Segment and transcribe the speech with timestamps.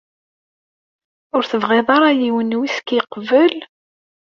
[1.35, 3.53] Ur tebɣiḍ ara yiwen n whisky qebel?